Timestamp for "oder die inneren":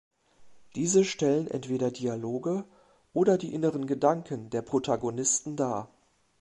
3.13-3.85